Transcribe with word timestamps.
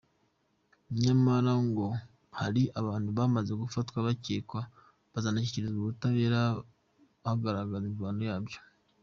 Nyamara 1.01 1.53
ngo 1.67 1.87
hari 2.39 2.63
abantu 2.79 3.09
bamaze 3.17 3.51
gufatwa 3.61 3.97
bakekwa, 4.07 4.61
bakazanashyikirizwa 4.69 5.79
ubutabera 5.81 6.39
hakagaragara 6.55 7.85
imvano 7.91 8.23
yabyo. 8.29 8.59